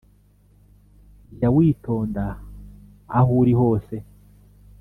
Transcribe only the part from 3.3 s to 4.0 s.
uri hose